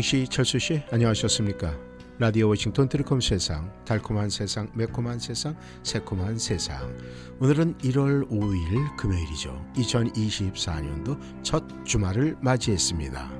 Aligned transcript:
영시 0.00 0.26
철수 0.26 0.58
씨 0.58 0.82
안녕하셨습니까? 0.90 1.76
라디오 2.18 2.48
워싱턴 2.48 2.88
트리콤 2.88 3.20
세상 3.20 3.70
달콤한 3.84 4.30
세상 4.30 4.70
매콤한 4.72 5.18
세상 5.18 5.54
새콤한 5.82 6.38
세상. 6.38 6.96
오늘은 7.38 7.76
1월 7.76 8.26
5일 8.30 8.96
금요일이죠. 8.96 9.62
2024년도 9.76 11.42
첫 11.42 11.62
주말을 11.84 12.34
맞이했습니다. 12.40 13.30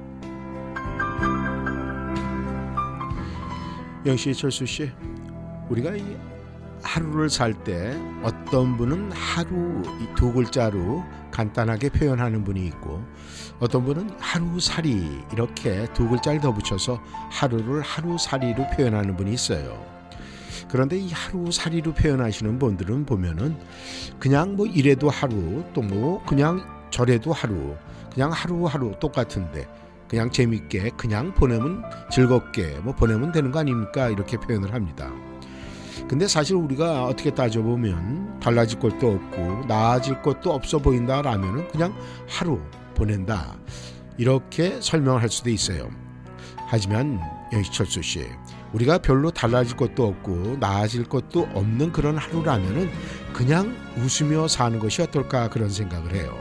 영시 4.04 4.34
철수 4.34 4.66
씨 4.66 4.90
우리가 5.70 5.96
이 5.96 6.04
하루를 6.82 7.30
살 7.30 7.52
때 7.54 7.96
어떤 8.22 8.76
분은 8.76 9.12
하루 9.12 9.82
두 10.16 10.32
글자로 10.32 11.04
간단하게 11.30 11.90
표현하는 11.90 12.44
분이 12.44 12.66
있고 12.68 13.02
어떤 13.58 13.84
분은 13.84 14.10
하루살이 14.18 15.22
이렇게 15.32 15.86
두 15.92 16.08
글자를 16.08 16.40
더 16.40 16.52
붙여서 16.52 17.00
하루를 17.30 17.82
하루살이로 17.82 18.66
표현하는 18.76 19.16
분이 19.16 19.32
있어요. 19.32 19.84
그런데 20.70 20.98
이 20.98 21.10
하루살이로 21.12 21.94
표현하시는 21.94 22.58
분들은 22.58 23.04
보면은 23.06 23.56
그냥 24.18 24.56
뭐 24.56 24.66
이래도 24.66 25.10
하루 25.10 25.64
또 25.74 25.82
뭐 25.82 26.22
그냥 26.24 26.64
저래도 26.90 27.32
하루 27.32 27.76
그냥 28.12 28.30
하루하루 28.32 28.94
똑같은데 29.00 29.66
그냥 30.08 30.30
재밌게 30.30 30.90
그냥 30.96 31.32
보내면 31.34 31.82
즐겁게 32.10 32.78
뭐 32.82 32.94
보내면 32.94 33.32
되는 33.32 33.50
거 33.52 33.60
아닙니까 33.60 34.08
이렇게 34.08 34.36
표현을 34.36 34.74
합니다. 34.74 35.10
근데 36.08 36.26
사실 36.26 36.56
우리가 36.56 37.04
어떻게 37.04 37.30
따져보면 37.30 38.40
달라질 38.40 38.78
것도 38.78 39.12
없고 39.12 39.66
나아질 39.66 40.22
것도 40.22 40.52
없어 40.52 40.78
보인다라면은 40.78 41.68
그냥 41.68 41.94
하루 42.28 42.60
보낸다. 42.94 43.56
이렇게 44.18 44.80
설명을 44.80 45.22
할 45.22 45.30
수도 45.30 45.50
있어요. 45.50 45.90
하지만 46.66 47.20
영희철수 47.52 48.02
씨, 48.02 48.26
우리가 48.72 48.98
별로 48.98 49.30
달라질 49.30 49.76
것도 49.76 50.06
없고 50.06 50.58
나아질 50.60 51.04
것도 51.04 51.48
없는 51.54 51.92
그런 51.92 52.16
하루라면은 52.16 52.90
그냥 53.32 53.74
웃으며 53.96 54.46
사는 54.46 54.78
것이 54.78 55.02
어떨까 55.02 55.48
그런 55.48 55.70
생각을 55.70 56.14
해요. 56.14 56.36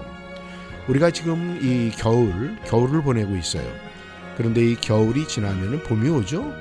우리가 0.88 1.12
지금 1.12 1.60
이 1.62 1.92
겨울, 1.96 2.58
겨울을 2.66 3.04
보내고 3.04 3.36
있어요. 3.36 3.68
그런데 4.38 4.64
이 4.64 4.76
겨울이 4.76 5.28
지나면은 5.28 5.84
봄이 5.84 6.10
오죠? 6.10 6.52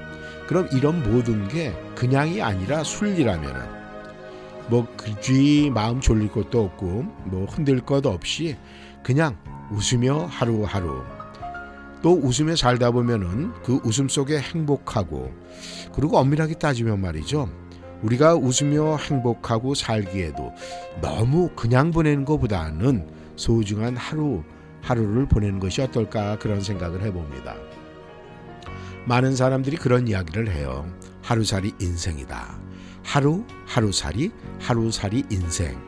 그럼 0.48 0.66
이런 0.72 1.02
모든 1.02 1.46
게 1.46 1.74
그냥이 1.94 2.40
아니라 2.40 2.82
순리라면은 2.82 3.60
뭐 4.68 4.86
그쥐 4.96 5.70
마음 5.72 6.00
졸릴 6.00 6.30
것도 6.30 6.64
없고 6.64 7.04
뭐 7.24 7.44
흔들 7.44 7.80
것 7.80 8.04
없이 8.06 8.56
그냥 9.02 9.36
웃으며 9.70 10.24
하루하루 10.24 11.02
또 12.02 12.12
웃으며 12.12 12.56
살다 12.56 12.92
보면은 12.92 13.52
그 13.62 13.78
웃음 13.84 14.08
속에 14.08 14.40
행복하고 14.40 15.32
그리고 15.92 16.16
엄밀하게 16.16 16.54
따지면 16.54 17.00
말이죠. 17.00 17.50
우리가 18.02 18.34
웃으며 18.36 18.96
행복하고 18.96 19.74
살기에도 19.74 20.54
너무 21.02 21.50
그냥 21.56 21.90
보내는 21.90 22.24
것보다는 22.24 23.06
소중한 23.36 23.96
하루 23.96 24.42
하루를 24.80 25.26
보내는 25.26 25.58
것이 25.58 25.82
어떨까 25.82 26.38
그런 26.38 26.62
생각을 26.62 27.02
해봅니다. 27.02 27.67
많은 29.08 29.34
사람들이 29.34 29.76
그런 29.76 30.06
이야기를 30.06 30.50
해요. 30.52 30.86
하루살이 31.22 31.72
인생이다. 31.80 32.58
하루 33.02 33.44
하루살이 33.66 34.30
하루살이 34.60 35.24
인생. 35.30 35.78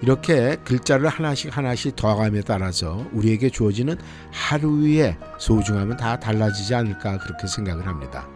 이렇게 0.00 0.56
글자를 0.64 1.08
하나씩 1.08 1.56
하나씩 1.56 1.96
더감에 1.96 2.42
따라서 2.42 3.04
우리에게 3.12 3.50
주어지는 3.50 3.96
하루의 4.32 5.16
소중함은 5.38 5.96
다 5.96 6.18
달라지지 6.18 6.74
않을까 6.74 7.18
그렇게 7.18 7.46
생각을 7.46 7.86
합니다. 7.86 8.28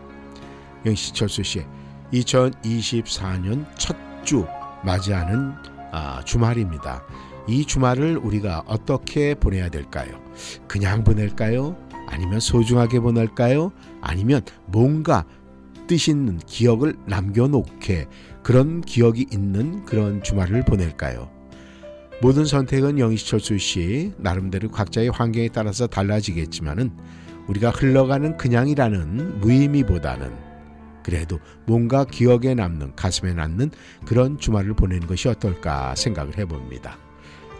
영시 0.84 1.12
철수 1.12 1.42
씨, 1.42 1.64
2024년 2.12 3.64
첫 3.78 3.96
주 4.24 4.46
맞이하는 4.84 5.52
아, 5.92 6.22
주말입니다. 6.24 7.04
이 7.48 7.64
주말을 7.66 8.16
우리가 8.18 8.62
어떻게 8.66 9.34
보내야 9.34 9.68
될까요? 9.68 10.20
그냥 10.66 11.04
보낼까요? 11.04 11.76
아니면 12.08 12.40
소중하게 12.40 13.00
보낼까요? 13.00 13.72
아니면 14.02 14.42
뭔가 14.66 15.24
뜻 15.86 16.08
있는 16.08 16.38
기억을 16.38 16.94
남겨놓게 17.06 18.06
그런 18.42 18.82
기억이 18.82 19.26
있는 19.32 19.84
그런 19.84 20.22
주말을 20.22 20.64
보낼까요? 20.64 21.30
모든 22.20 22.44
선택은 22.44 22.98
영희철수 22.98 23.58
씨 23.58 24.12
나름대로 24.18 24.70
각자의 24.70 25.08
환경에 25.08 25.48
따라서 25.48 25.86
달라지겠지만은 25.86 26.92
우리가 27.48 27.70
흘러가는 27.70 28.36
그냥이라는 28.36 29.40
무의미보다는 29.40 30.32
그래도 31.02 31.40
뭔가 31.66 32.04
기억에 32.04 32.54
남는 32.54 32.94
가슴에 32.94 33.34
남는 33.34 33.72
그런 34.06 34.38
주말을 34.38 34.74
보내는 34.74 35.08
것이 35.08 35.28
어떨까 35.28 35.94
생각을 35.96 36.38
해봅니다. 36.38 36.96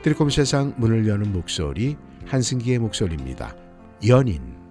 드리콤 0.02 0.30
세상 0.30 0.74
문을 0.76 1.08
여는 1.08 1.32
목소리 1.32 1.96
한승기의 2.26 2.78
목소리입니다. 2.78 3.56
연인 4.06 4.61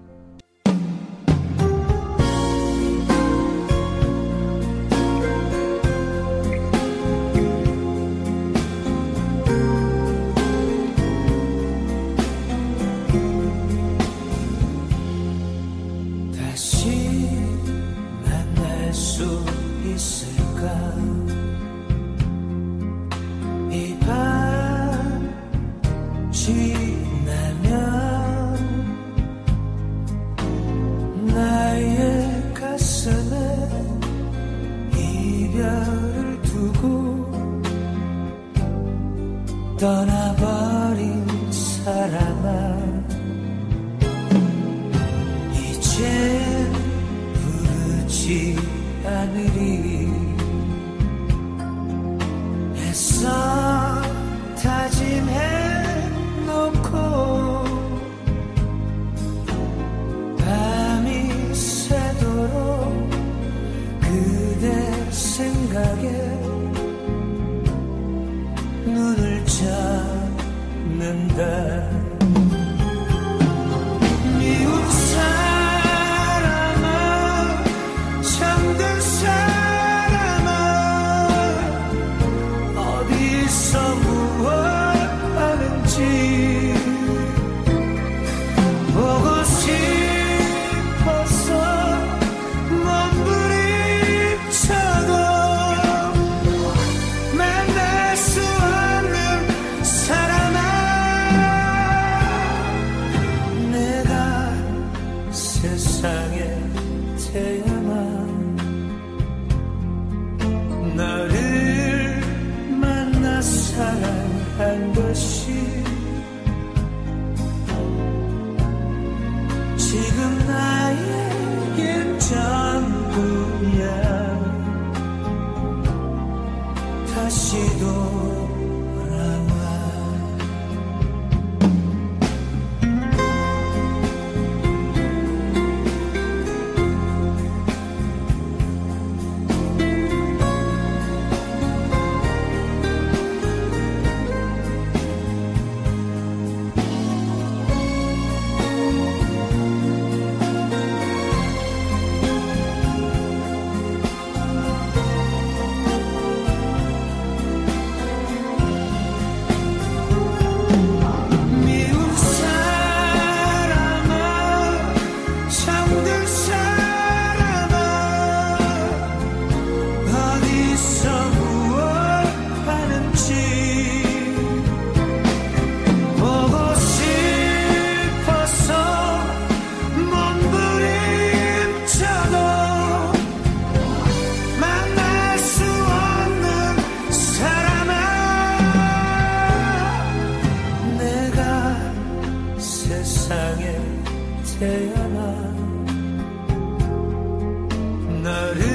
한 198.23 198.70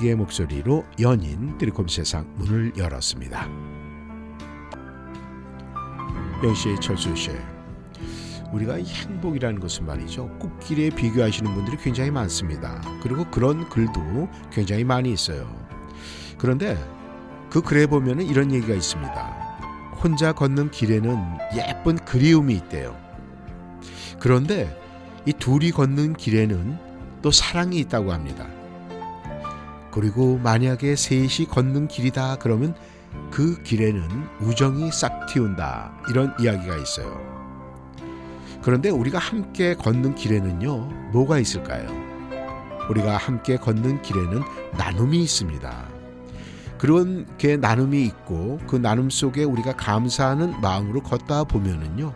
승기의 0.00 0.16
목소리로 0.16 0.84
연인 1.00 1.56
드리콤 1.58 1.86
세상 1.88 2.26
문을 2.36 2.72
열었습니다. 2.76 3.48
영시 6.42 6.74
철수 6.80 7.14
씨, 7.14 7.30
우리가 8.52 8.76
행복이라는 8.76 9.60
것은 9.60 9.86
말이죠. 9.86 10.28
꽃길에 10.38 10.90
비교하시는 10.90 11.54
분들이 11.54 11.76
굉장히 11.76 12.10
많습니다. 12.10 12.80
그리고 13.02 13.24
그런 13.30 13.68
글도 13.68 14.28
굉장히 14.50 14.84
많이 14.84 15.12
있어요. 15.12 15.46
그런데 16.38 16.82
그 17.50 17.60
글에 17.60 17.86
보면 17.86 18.22
이런 18.22 18.52
얘기가 18.52 18.74
있습니다. 18.74 19.22
혼자 20.02 20.32
걷는 20.32 20.70
길에는 20.70 21.18
예쁜 21.56 21.96
그리움이 21.96 22.54
있대요. 22.54 22.96
그런데 24.18 24.74
이 25.26 25.32
둘이 25.32 25.70
걷는 25.70 26.14
길에는 26.14 26.78
또 27.22 27.30
사랑이 27.30 27.78
있다고 27.80 28.12
합니다. 28.12 28.59
그리고 29.90 30.38
만약에 30.38 30.96
셋이 30.96 31.46
걷는 31.48 31.88
길이다 31.88 32.36
그러면 32.36 32.74
그 33.30 33.62
길에는 33.62 34.08
우정이 34.40 34.90
싹 34.92 35.26
튀운다 35.26 35.92
이런 36.10 36.34
이야기가 36.38 36.76
있어요. 36.76 37.20
그런데 38.62 38.90
우리가 38.90 39.18
함께 39.18 39.74
걷는 39.74 40.14
길에는요 40.14 40.76
뭐가 41.12 41.38
있을까요? 41.38 41.88
우리가 42.88 43.16
함께 43.16 43.56
걷는 43.56 44.02
길에는 44.02 44.42
나눔이 44.76 45.22
있습니다. 45.22 45.88
그런 46.78 47.26
게 47.36 47.56
나눔이 47.56 48.02
있고 48.04 48.58
그 48.66 48.76
나눔 48.76 49.10
속에 49.10 49.44
우리가 49.44 49.76
감사하는 49.76 50.60
마음으로 50.60 51.02
걷다 51.02 51.44
보면은요 51.44 52.14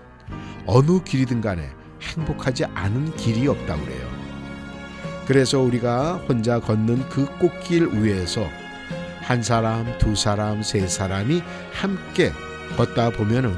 어느 0.66 1.02
길이든 1.02 1.40
간에 1.40 1.68
행복하지 2.00 2.64
않은 2.64 3.14
길이 3.16 3.46
없다고 3.46 3.82
그래요. 3.82 4.13
그래서 5.26 5.60
우리가 5.60 6.16
혼자 6.28 6.60
걷는 6.60 7.08
그 7.08 7.26
꽃길 7.38 7.88
위에서 7.94 8.46
한 9.20 9.42
사람, 9.42 9.96
두 9.98 10.14
사람, 10.14 10.62
세 10.62 10.86
사람이 10.86 11.42
함께 11.72 12.30
걷다 12.76 13.10
보면은 13.10 13.52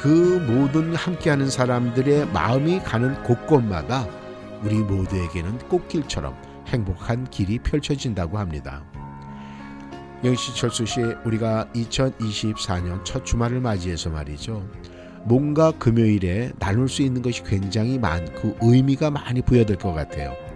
그 0.00 0.42
모든 0.46 0.94
함께하는 0.94 1.50
사람들의 1.50 2.28
마음이 2.28 2.80
가는 2.80 3.22
곳곳마다 3.22 4.06
우리 4.62 4.76
모두에게는 4.76 5.58
꽃길처럼 5.68 6.34
행복한 6.68 7.28
길이 7.28 7.58
펼쳐진다고 7.58 8.38
합니다. 8.38 8.84
영시 10.24 10.54
철수 10.56 10.86
씨, 10.86 11.00
우리가 11.00 11.68
2024년 11.74 13.04
첫 13.04 13.24
주말을 13.24 13.60
맞이해서 13.60 14.10
말이죠. 14.10 14.66
뭔가 15.24 15.70
금요일에 15.72 16.52
나눌 16.58 16.88
수 16.88 17.02
있는 17.02 17.20
것이 17.22 17.42
굉장히 17.44 17.98
많고 17.98 18.56
의미가 18.62 19.10
많이 19.10 19.42
부여될 19.42 19.76
것 19.76 19.92
같아요. 19.92 20.47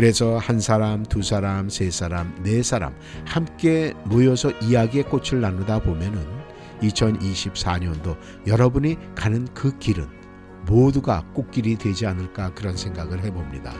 그래서 0.00 0.38
한 0.38 0.60
사람, 0.60 1.02
두 1.02 1.20
사람, 1.20 1.68
세 1.68 1.90
사람, 1.90 2.34
네 2.42 2.62
사람 2.62 2.94
함께 3.26 3.92
모여서 4.06 4.50
이야기의 4.62 5.04
꽃을 5.04 5.42
나누다 5.42 5.80
보면은 5.80 6.24
2024년도 6.80 8.16
여러분이 8.46 8.96
가는 9.14 9.46
그 9.52 9.76
길은 9.76 10.08
모두가 10.64 11.26
꽃길이 11.34 11.76
되지 11.76 12.06
않을까 12.06 12.54
그런 12.54 12.78
생각을 12.78 13.22
해봅니다. 13.22 13.74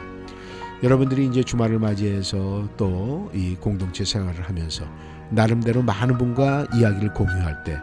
여러분들이 0.83 1.25
이제 1.27 1.43
주말을 1.43 1.79
맞이해서 1.79 2.69
또 2.77 3.31
이 3.33 3.57
공동체 3.59 4.05
생활을 4.05 4.43
하면서 4.43 4.85
나름대로 5.31 5.81
많은 5.81 6.19
분과 6.19 6.67
이야기를 6.75 7.15
공유할 7.15 7.65
때 7.65 7.79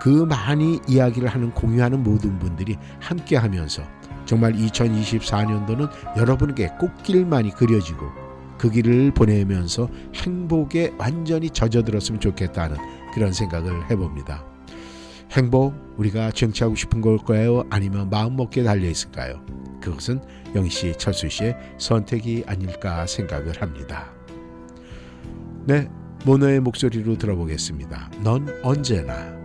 그 0.00 0.08
많이 0.08 0.80
이야기를 0.86 1.28
하는 1.28 1.50
공유하는 1.50 2.02
모든 2.02 2.38
분들이 2.38 2.76
함께 3.00 3.36
하면서 3.36 3.82
정말 4.28 4.52
2024년도는 4.52 5.88
여러분에게 6.18 6.68
꽃길만이 6.78 7.50
그려지고 7.52 8.10
그 8.58 8.70
길을 8.70 9.12
보내면서 9.14 9.88
행복에 10.14 10.92
완전히 10.98 11.48
젖어들었으면 11.48 12.20
좋겠다는 12.20 12.76
그런 13.14 13.32
생각을 13.32 13.90
해봅니다. 13.90 14.44
행복 15.32 15.74
우리가 15.96 16.30
정치하고 16.30 16.74
싶은 16.74 17.00
걸까요? 17.00 17.64
아니면 17.70 18.10
마음먹기에 18.10 18.64
달려 18.64 18.90
있을까요? 18.90 19.42
그것은 19.80 20.20
영희 20.54 20.92
철수 20.98 21.30
씨의 21.30 21.56
선택이 21.78 22.44
아닐까 22.46 23.06
생각을 23.06 23.62
합니다. 23.62 24.12
네, 25.64 25.88
모노의 26.26 26.60
목소리로 26.60 27.16
들어보겠습니다. 27.16 28.10
넌 28.22 28.46
언제나 28.62 29.37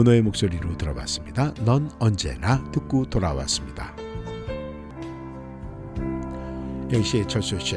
모노의 0.00 0.22
목소리로 0.22 0.78
들어봤습니다. 0.78 1.52
넌 1.64 1.90
언제나 1.98 2.64
듣고 2.70 3.04
돌아왔습니다. 3.04 3.92
영시의 6.90 7.28
철수 7.28 7.58
씨, 7.60 7.76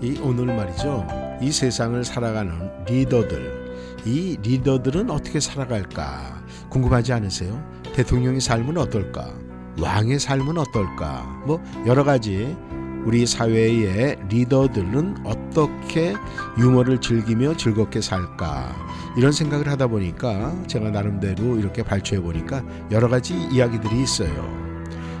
이 0.00 0.18
오늘 0.22 0.46
말이죠. 0.46 1.06
이 1.42 1.52
세상을 1.52 2.02
살아가는 2.04 2.84
리더들, 2.86 3.74
이 4.06 4.38
리더들은 4.42 5.10
어떻게 5.10 5.38
살아갈까 5.38 6.42
궁금하지 6.70 7.12
않으세요? 7.12 7.62
대통령의 7.94 8.40
삶은 8.40 8.78
어떨까? 8.78 9.30
왕의 9.78 10.18
삶은 10.18 10.56
어떨까? 10.56 11.24
뭐 11.46 11.62
여러 11.86 12.04
가지 12.04 12.56
우리 13.04 13.26
사회의 13.26 14.16
리더들은 14.28 15.26
어떻게 15.26 16.14
유머를 16.58 17.00
즐기며 17.00 17.56
즐겁게 17.56 18.00
살까? 18.00 18.87
이런 19.18 19.32
생각을 19.32 19.66
하다 19.66 19.88
보니까 19.88 20.56
제가 20.68 20.90
나름대로 20.90 21.56
이렇게 21.56 21.82
발췌해 21.82 22.22
보니까 22.22 22.62
여러 22.92 23.08
가지 23.08 23.34
이야기들이 23.34 24.00
있어요. 24.00 24.30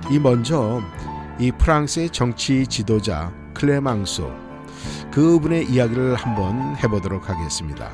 이 0.08 0.20
먼저 0.20 0.80
이 1.40 1.50
프랑스의 1.50 2.10
정치 2.10 2.64
지도자 2.64 3.32
클레망소 3.54 4.32
그분의 5.10 5.66
이야기를 5.68 6.14
한번 6.14 6.76
해보도록 6.76 7.28
하겠습니다. 7.28 7.90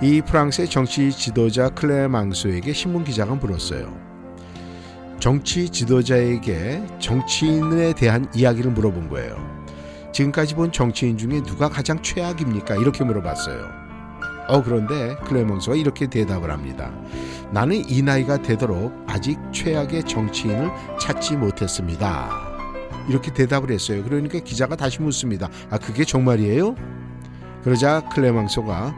이 0.00 0.22
프랑스의 0.22 0.70
정치 0.70 1.12
지도자 1.12 1.68
클레망소에게 1.68 2.72
신문 2.72 3.04
기자가 3.04 3.34
물었어요. 3.34 3.94
정치 5.20 5.68
지도자에게 5.68 6.86
정치인에 7.00 7.92
대한 7.92 8.30
이야기를 8.34 8.70
물어본 8.70 9.10
거예요. 9.10 9.36
지금까지 10.14 10.54
본 10.54 10.72
정치인 10.72 11.18
중에 11.18 11.42
누가 11.42 11.68
가장 11.68 12.00
최악입니까? 12.00 12.76
이렇게 12.76 13.04
물어봤어요. 13.04 13.85
어 14.48 14.62
그런데 14.62 15.16
클레몽스가 15.24 15.76
이렇게 15.76 16.06
대답을 16.06 16.50
합니다. 16.50 16.92
나는 17.50 17.88
이 17.88 18.02
나이가 18.02 18.40
되도록 18.40 18.92
아직 19.06 19.38
최악의 19.52 20.04
정치인을 20.04 20.70
찾지 21.00 21.36
못했습니다. 21.36 22.30
이렇게 23.08 23.32
대답을 23.32 23.70
했어요. 23.70 24.02
그러니까 24.04 24.38
기자가 24.40 24.76
다시 24.76 25.00
묻습니다. 25.02 25.48
아 25.70 25.78
그게 25.78 26.04
정말이에요? 26.04 26.74
그러자 27.62 28.08
클레망소가 28.12 28.94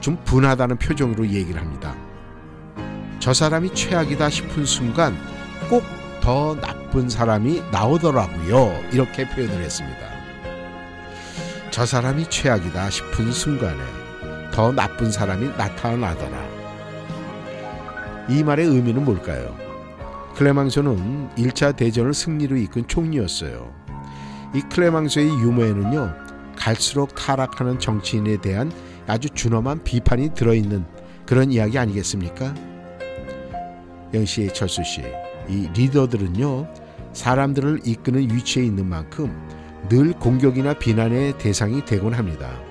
좀 0.00 0.16
분하다는 0.24 0.78
표정으로 0.78 1.26
얘기를 1.28 1.60
합니다. 1.60 1.94
저 3.18 3.34
사람이 3.34 3.74
최악이다 3.74 4.30
싶은 4.30 4.64
순간 4.64 5.16
꼭 5.68 6.00
더 6.20 6.54
나쁜 6.60 7.08
사람이 7.08 7.62
나오더라고요. 7.72 8.82
이렇게 8.92 9.28
표현을 9.28 9.62
했습니다. 9.62 9.98
저 11.70 11.86
사람이 11.86 12.28
최악이다 12.28 12.90
싶은 12.90 13.32
순간에 13.32 13.80
더 14.60 14.70
나쁜 14.70 15.10
사람이 15.10 15.48
나타나더라. 15.56 16.46
이 18.28 18.44
말의 18.44 18.66
의미는 18.66 19.06
뭘까요? 19.06 19.56
클레망소는 20.34 21.30
1차 21.34 21.74
대전을 21.76 22.12
승리로 22.12 22.58
이끈 22.58 22.86
총리였어요. 22.86 23.72
이 24.54 24.60
클레망소의 24.60 25.28
유머에는요, 25.30 26.14
갈수록 26.56 27.14
타락하는 27.14 27.78
정치인에 27.78 28.36
대한 28.42 28.70
아주 29.06 29.30
준엄한 29.30 29.82
비판이 29.82 30.34
들어있는 30.34 30.84
그런 31.24 31.50
이야기 31.52 31.78
아니겠습니까? 31.78 32.52
영시 34.12 34.52
철수 34.52 34.84
씨, 34.84 35.00
이 35.48 35.70
리더들은요, 35.72 36.68
사람들을 37.14 37.80
이끄는 37.86 38.30
위치에 38.30 38.64
있는 38.64 38.84
만큼 38.90 39.34
늘 39.88 40.12
공격이나 40.12 40.74
비난의 40.74 41.38
대상이 41.38 41.82
되곤 41.86 42.12
합니다. 42.12 42.69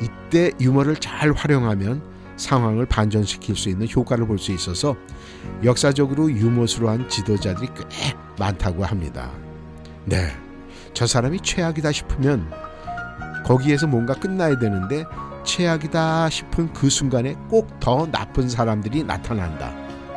이때 0.00 0.52
유머를 0.60 0.96
잘 0.96 1.32
활용하면 1.32 2.02
상황을 2.36 2.86
반전시킬 2.86 3.56
수 3.56 3.68
있는 3.68 3.88
효과를 3.88 4.26
볼 4.26 4.38
수 4.38 4.52
있어서 4.52 4.96
역사적으로 5.64 6.30
유머스러운 6.30 7.08
지도자들이 7.08 7.68
꽤 7.74 8.14
많다고 8.38 8.84
합니다. 8.84 9.30
네, 10.04 10.28
저 10.94 11.06
사람이 11.06 11.40
최악이다 11.42 11.90
싶으면 11.92 12.48
거기에서 13.44 13.86
뭔가 13.86 14.14
끝나야 14.14 14.58
되는데 14.58 15.04
최악이다 15.44 16.28
싶은 16.30 16.72
그 16.72 16.88
순간에 16.90 17.34
꼭 17.48 17.66
더 17.80 18.06
나쁜 18.10 18.48
사람들이 18.48 19.02
나타난다. 19.04 19.72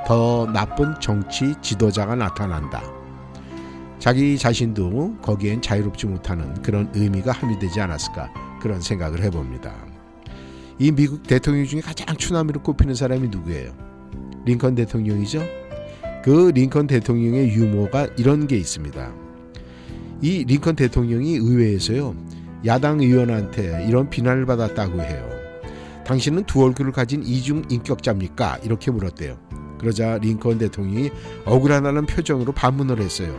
더 0.05 0.45
나쁜 0.51 0.93
정치 0.99 1.55
지도자가 1.61 2.15
나타난다. 2.15 2.81
자기 3.99 4.37
자신도 4.37 5.17
거기엔 5.21 5.61
자유롭지 5.61 6.07
못하는 6.07 6.53
그런 6.61 6.89
의미가 6.93 7.31
함유되지 7.31 7.79
않았을까 7.81 8.29
그런 8.61 8.79
생각을 8.79 9.21
해봅니다. 9.23 9.73
이 10.79 10.91
미국 10.91 11.23
대통령 11.23 11.65
중에 11.65 11.81
가장 11.81 12.15
추남이로 12.15 12.61
꼽히는 12.63 12.95
사람이 12.95 13.27
누구예요? 13.27 13.73
링컨 14.45 14.75
대통령이죠. 14.75 15.43
그 16.23 16.51
링컨 16.53 16.87
대통령의 16.87 17.49
유머가 17.49 18.07
이런 18.17 18.47
게 18.47 18.57
있습니다. 18.57 19.13
이 20.21 20.45
링컨 20.45 20.75
대통령이 20.75 21.35
의회에서요 21.35 22.15
야당 22.65 23.01
의원한테 23.01 23.85
이런 23.87 24.09
비난을 24.09 24.45
받았다고 24.45 25.01
해요. 25.01 25.29
당신은 26.05 26.43
두 26.45 26.63
얼굴을 26.63 26.91
가진 26.91 27.23
이중 27.23 27.63
인격자입니까? 27.69 28.59
이렇게 28.63 28.91
물었대요. 28.91 29.37
그러자 29.79 30.19
링컨 30.19 30.59
대통령이 30.59 31.09
억울하다는 31.45 32.05
표정으로 32.05 32.51
반문을 32.53 32.99
했어요. 32.99 33.35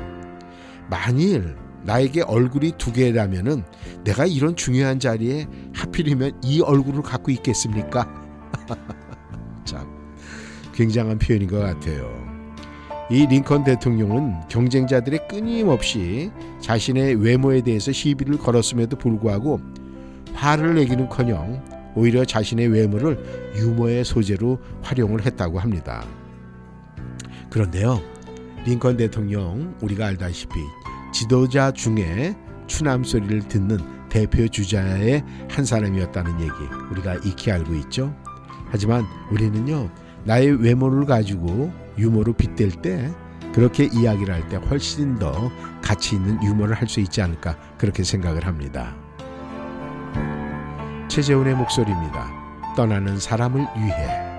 만일 0.90 1.56
나에게 1.84 2.22
얼굴이 2.22 2.72
두 2.78 2.92
개라면은 2.92 3.64
내가 4.04 4.26
이런 4.26 4.56
중요한 4.56 4.98
자리에 5.00 5.46
하필이면 5.74 6.40
이 6.44 6.60
얼굴을 6.60 7.02
갖고 7.02 7.30
있겠습니까? 7.30 8.08
참 9.64 9.86
굉장한 10.74 11.18
표현인 11.18 11.48
것 11.48 11.58
같아요. 11.58 12.32
이 13.10 13.26
링컨 13.26 13.64
대통령은 13.64 14.48
경쟁자들의 14.48 15.28
끊임없이 15.28 16.30
자신의 16.60 17.16
외모에 17.16 17.60
대해서 17.60 17.92
시비를 17.92 18.38
걸었음에도 18.38 18.96
불구하고 18.96 19.60
화를 20.32 20.76
내기는커녕 20.76 21.92
오히려 21.94 22.24
자신의 22.24 22.68
외모를 22.68 23.52
유머의 23.56 24.04
소재로 24.04 24.58
활용을 24.82 25.26
했다고 25.26 25.58
합니다. 25.58 26.06
그런데요, 27.50 28.00
링컨 28.64 28.96
대통령 28.96 29.74
우리가 29.82 30.06
알다시피 30.06 30.54
지도자 31.12 31.70
중에 31.72 32.34
추남 32.66 33.04
소리를 33.04 33.40
듣는 33.48 33.78
대표 34.08 34.48
주자의 34.48 35.24
한 35.50 35.64
사람이었다는 35.64 36.40
얘기 36.40 36.52
우리가 36.90 37.14
익히 37.24 37.50
알고 37.50 37.74
있죠. 37.74 38.14
하지만 38.70 39.04
우리는요 39.30 39.90
나의 40.24 40.62
외모를 40.62 41.04
가지고 41.06 41.72
유머로 41.98 42.32
빗댈 42.34 42.70
때 42.82 43.12
그렇게 43.54 43.84
이야기를 43.84 44.32
할 44.34 44.48
때 44.48 44.56
훨씬 44.56 45.18
더 45.18 45.50
가치 45.82 46.16
있는 46.16 46.42
유머를 46.42 46.74
할 46.74 46.88
수 46.88 47.00
있지 47.00 47.20
않을까 47.20 47.56
그렇게 47.78 48.02
생각을 48.02 48.46
합니다. 48.46 48.94
최재훈의 51.08 51.54
목소리입니다. 51.54 52.30
떠나는 52.76 53.18
사람을 53.18 53.60
위해. 53.76 54.31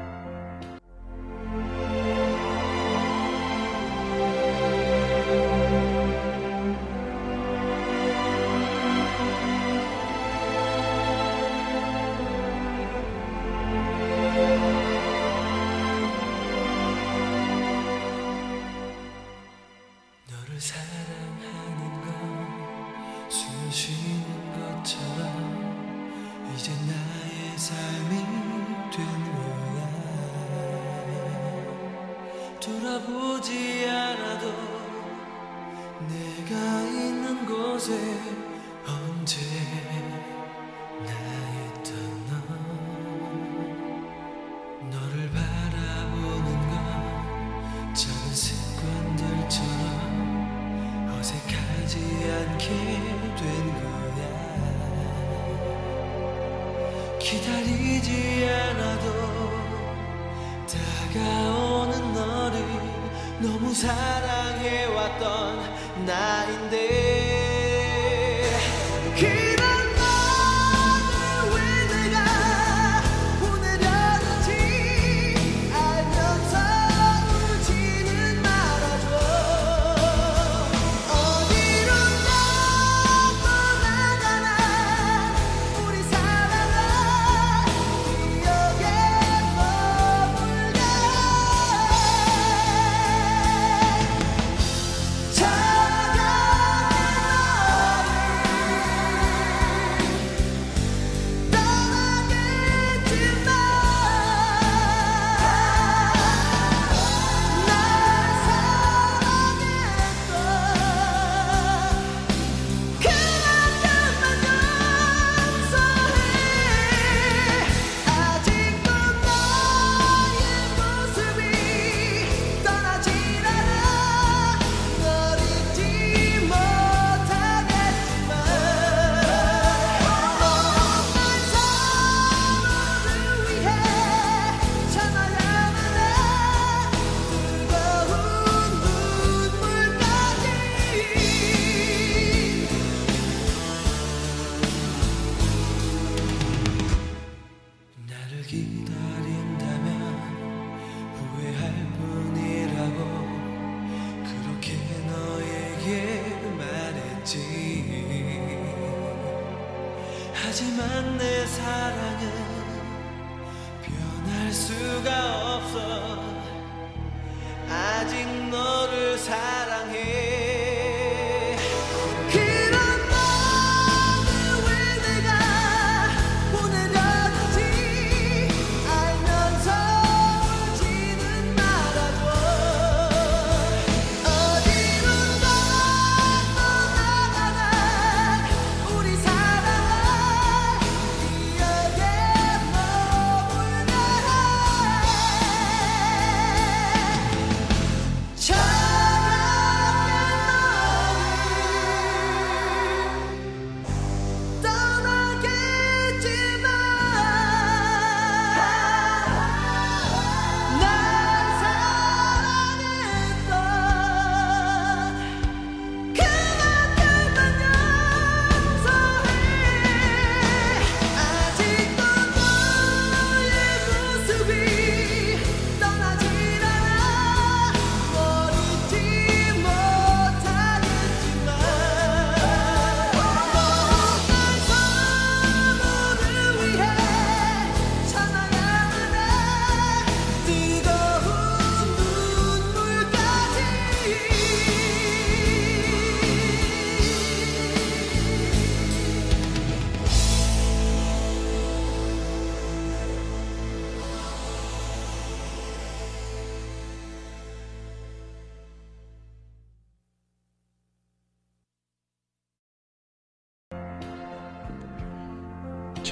나인데 66.23 66.82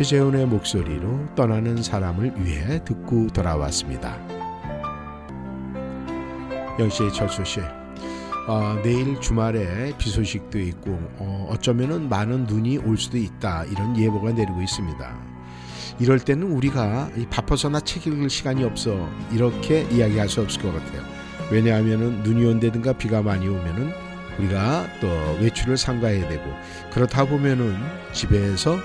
최재훈의 0.01 0.47
목소리로 0.47 1.27
떠나는 1.35 1.83
사람을 1.83 2.33
위해 2.43 2.83
듣고 2.83 3.27
돌아왔습니다. 3.27 4.17
영시의 6.79 7.13
철수 7.13 7.45
씨, 7.45 7.59
어, 8.47 8.79
내일 8.81 9.21
주말에 9.21 9.95
비 9.99 10.09
소식도 10.09 10.57
있고 10.59 10.99
어, 11.17 11.47
어쩌면은 11.51 12.09
많은 12.09 12.45
눈이 12.45 12.79
올 12.79 12.97
수도 12.97 13.17
있다 13.17 13.65
이런 13.65 13.95
예보가 13.95 14.31
내리고 14.31 14.63
있습니다. 14.63 15.15
이럴 15.99 16.19
때는 16.19 16.51
우리가 16.51 17.11
바빠서나 17.29 17.81
책 17.81 18.07
읽을 18.07 18.27
시간이 18.27 18.63
없어 18.63 19.07
이렇게 19.31 19.83
이야기할 19.91 20.27
수 20.27 20.41
없을 20.41 20.63
것 20.63 20.73
같아요. 20.73 21.03
왜냐하면은 21.51 22.23
눈이 22.23 22.43
온다든가 22.43 22.93
비가 22.93 23.21
많이 23.21 23.47
오면은 23.47 23.91
우리가 24.39 24.87
또 24.99 25.07
외출을 25.41 25.77
삼가해야 25.77 26.27
되고 26.27 26.43
그렇다 26.91 27.25
보면은 27.25 27.75
집에서 28.13 28.79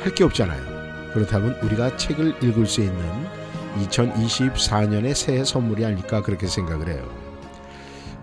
할 0.00 0.14
게 0.14 0.24
없잖아요. 0.24 1.12
그렇다면 1.12 1.58
우리가 1.62 1.96
책을 1.96 2.42
읽을 2.42 2.66
수 2.66 2.80
있는 2.80 3.26
2024년의 3.78 5.14
새해 5.14 5.44
선물이 5.44 5.84
아닐까 5.84 6.22
그렇게 6.22 6.46
생각을 6.46 6.88
해요. 6.88 7.08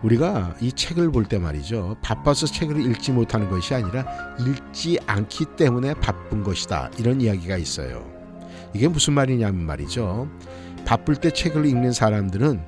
우리가 0.04 0.56
이 0.62 0.72
책을 0.72 1.12
볼 1.12 1.26
때 1.26 1.40
말이죠. 1.40 1.98
바빠서 2.02 2.46
책을 2.46 2.80
읽지 2.92 3.12
못하는 3.12 3.50
것이 3.50 3.74
아니라 3.74 4.06
읽지 4.40 5.00
않기 5.08 5.46
때문에 5.58 5.96
바쁜 5.96 6.44
것이다. 6.44 6.92
이런 7.00 7.22
이야기가 7.22 7.58
있어요. 7.58 8.06
이게 8.74 8.88
무슨 8.88 9.14
말이냐면 9.14 9.66
말이죠. 9.66 10.30
바쁠 10.86 11.16
때 11.16 11.32
책을 11.32 11.66
읽는 11.66 11.92
사람들은 11.92 12.62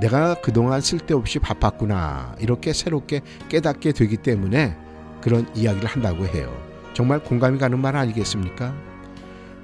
내가 0.00 0.34
그동안 0.34 0.80
쓸데없이 0.80 1.38
바빴구나. 1.38 2.36
이렇게 2.38 2.72
새롭게 2.72 3.22
깨닫게 3.48 3.92
되기 3.92 4.16
때문에 4.16 4.76
그런 5.20 5.46
이야기를 5.54 5.88
한다고 5.88 6.26
해요. 6.26 6.73
정말 6.94 7.18
공감이 7.18 7.58
가는 7.58 7.78
말 7.78 7.96
아니겠습니까? 7.96 8.74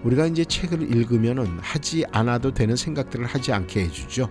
우리가 0.02 0.26
이제 0.26 0.44
책을 0.44 0.82
읽으면은 0.94 1.58
하지 1.60 2.04
않아도 2.10 2.52
되는 2.52 2.76
생각들을 2.76 3.24
하지 3.26 3.52
않게 3.52 3.84
해주죠. 3.84 4.28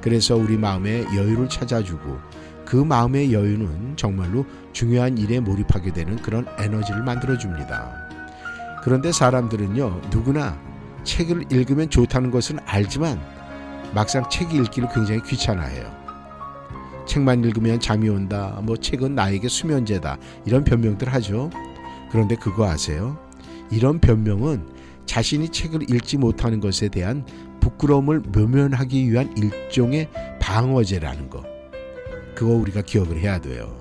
그래서 0.00 0.36
우리 0.36 0.56
마음에 0.56 1.02
여유를 1.02 1.48
찾아주고 1.48 2.18
그 2.64 2.76
마음의 2.76 3.32
여유는 3.32 3.96
정말로 3.96 4.44
중요한 4.72 5.16
일에 5.16 5.40
몰입하게 5.40 5.92
되는 5.92 6.16
그런 6.16 6.46
에너지를 6.58 7.02
만들어줍니다. 7.02 8.06
그런데 8.82 9.10
사람들은요, 9.12 10.02
누구나 10.10 10.60
책을 11.04 11.46
읽으면 11.50 11.88
좋다는 11.88 12.30
것은 12.30 12.58
알지만 12.66 13.20
막상 13.94 14.28
책 14.28 14.52
읽기를 14.52 14.88
굉장히 14.92 15.22
귀찮아해요. 15.22 15.90
책만 17.06 17.44
읽으면 17.44 17.80
잠이 17.80 18.08
온다, 18.08 18.58
뭐 18.62 18.76
책은 18.76 19.14
나에게 19.14 19.48
수면제다, 19.48 20.18
이런 20.44 20.64
변명들 20.64 21.12
하죠. 21.14 21.50
그런데 22.16 22.34
그거 22.34 22.66
아세요? 22.66 23.18
이런 23.70 24.00
변명은 24.00 24.66
자신이 25.04 25.50
책을 25.50 25.90
읽지 25.90 26.16
못하는 26.16 26.60
것에 26.60 26.88
대한 26.88 27.26
부끄러움을 27.60 28.20
묘면하기 28.20 29.10
위한 29.10 29.36
일종의 29.36 30.08
방어제라는 30.40 31.28
거. 31.28 31.44
그거 32.34 32.54
우리가 32.54 32.80
기억을 32.80 33.18
해야 33.18 33.38
돼요. 33.38 33.76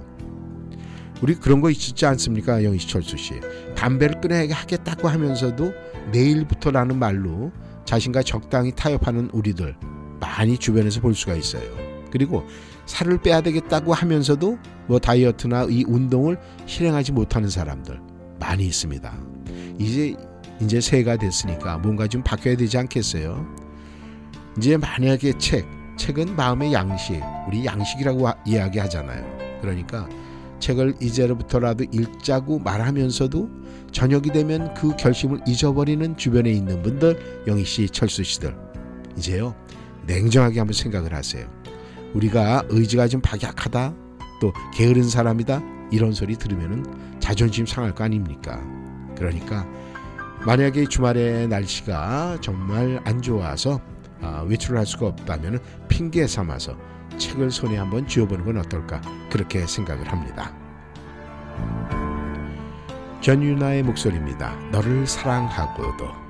우리 1.21 1.35
그런 1.35 1.61
거 1.61 1.69
있지 1.69 2.05
않습니까, 2.05 2.65
영희철수 2.65 3.15
씨? 3.15 3.35
담배를 3.73 4.19
끊어야 4.19 4.53
하겠다고 4.53 5.07
하면서도 5.07 5.71
내일부터라는 6.11 6.99
말로 6.99 7.53
자신과 7.85 8.23
적당히 8.23 8.73
타협하는 8.75 9.29
우리들 9.31 9.77
많이 10.19 10.57
주변에서 10.57 10.99
볼 10.99 11.15
수가 11.15 11.35
있어요. 11.35 11.63
그리고 12.11 12.45
살을 12.85 13.17
빼야 13.19 13.39
되겠다고 13.39 13.93
하면서도 13.93 14.57
뭐 14.87 14.99
다이어트나 14.99 15.67
이 15.69 15.85
운동을 15.87 16.37
실행하지 16.65 17.13
못하는 17.13 17.49
사람들 17.49 18.04
많이 18.39 18.65
있습니다. 18.65 19.13
이제 19.77 20.15
이제 20.61 20.79
새해가 20.79 21.17
됐으니까 21.17 21.77
뭔가 21.79 22.07
좀 22.07 22.23
바뀌어야 22.23 22.55
되지 22.55 22.77
않겠어요? 22.77 23.45
이제 24.57 24.77
만약에 24.77 25.33
책, 25.37 25.67
책은 25.97 26.35
마음의 26.35 26.71
양식, 26.73 27.21
우리 27.47 27.65
양식이라고 27.65 28.25
이야기하잖아요. 28.45 29.59
그러니까 29.61 30.07
책을 30.59 30.95
이제로부터라도 31.01 31.83
읽자고 31.91 32.59
말하면서도 32.59 33.49
저녁이 33.91 34.31
되면 34.31 34.73
그 34.73 34.95
결심을 34.95 35.41
잊어버리는 35.45 36.15
주변에 36.17 36.51
있는 36.51 36.81
분들, 36.81 37.43
영희 37.47 37.65
씨, 37.65 37.89
철수 37.89 38.23
씨들, 38.23 38.55
이제요 39.17 39.55
냉정하게 40.07 40.59
한번 40.59 40.73
생각을 40.73 41.13
하세요. 41.13 41.47
우리가 42.13 42.63
의지가 42.69 43.09
좀 43.09 43.21
박약하다, 43.21 43.93
또 44.39 44.53
게으른 44.73 45.03
사람이다 45.03 45.61
이런 45.91 46.13
소리 46.13 46.35
들으면은 46.35 46.85
자존심 47.19 47.65
상할 47.65 47.93
거 47.93 48.03
아닙니까? 48.03 48.61
그러니까 49.15 49.65
만약에 50.45 50.85
주말에 50.85 51.47
날씨가 51.47 52.39
정말 52.41 53.01
안 53.03 53.21
좋아서 53.21 53.79
아, 54.21 54.45
외출을 54.47 54.77
할 54.77 54.85
수가 54.85 55.07
없다면 55.07 55.59
핑계 55.87 56.27
삼아서 56.27 56.77
책을 57.17 57.51
손에 57.51 57.77
한번 57.77 58.07
쥐어보는 58.07 58.45
건 58.45 58.57
어떨까 58.57 59.01
그렇게 59.31 59.65
생각을 59.65 60.11
합니다. 60.11 60.53
전유나의 63.21 63.83
목소리입니다. 63.83 64.55
너를 64.71 65.07
사랑하고도 65.07 66.24